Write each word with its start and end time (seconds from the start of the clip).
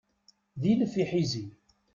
D 0.61 0.63
ilef 0.71 0.93
iḥizi. 1.03 1.45